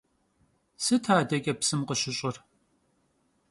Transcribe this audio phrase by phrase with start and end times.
[0.83, 2.35] Sıt adeç'e psım khışış'ır?